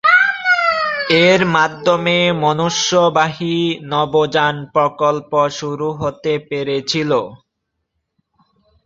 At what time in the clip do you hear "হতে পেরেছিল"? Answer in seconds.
5.99-7.11